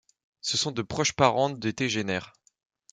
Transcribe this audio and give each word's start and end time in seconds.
Ce 0.41 0.57
sont 0.57 0.71
de 0.71 0.81
proches 0.81 1.13
parentes 1.13 1.59
des 1.59 1.73
tégénaires. 1.73 2.33